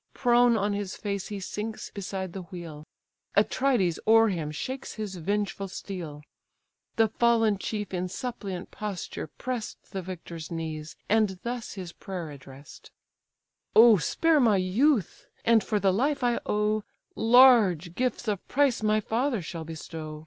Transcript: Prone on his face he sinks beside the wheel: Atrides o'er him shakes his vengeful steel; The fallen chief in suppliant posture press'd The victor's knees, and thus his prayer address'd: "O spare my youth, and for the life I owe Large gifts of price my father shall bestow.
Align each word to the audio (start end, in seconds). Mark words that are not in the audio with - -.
Prone 0.15 0.57
on 0.57 0.73
his 0.73 0.95
face 0.95 1.27
he 1.27 1.39
sinks 1.39 1.91
beside 1.91 2.33
the 2.33 2.41
wheel: 2.41 2.83
Atrides 3.37 3.99
o'er 4.07 4.29
him 4.29 4.49
shakes 4.49 4.95
his 4.95 5.13
vengeful 5.17 5.67
steel; 5.67 6.23
The 6.95 7.07
fallen 7.07 7.59
chief 7.59 7.93
in 7.93 8.07
suppliant 8.09 8.71
posture 8.71 9.27
press'd 9.27 9.77
The 9.91 10.01
victor's 10.01 10.49
knees, 10.49 10.95
and 11.07 11.37
thus 11.43 11.73
his 11.73 11.91
prayer 11.93 12.31
address'd: 12.31 12.89
"O 13.75 13.97
spare 13.97 14.39
my 14.39 14.57
youth, 14.57 15.27
and 15.45 15.63
for 15.63 15.79
the 15.79 15.93
life 15.93 16.23
I 16.23 16.39
owe 16.47 16.83
Large 17.15 17.93
gifts 17.93 18.27
of 18.27 18.43
price 18.47 18.81
my 18.81 19.01
father 19.01 19.39
shall 19.43 19.65
bestow. 19.65 20.19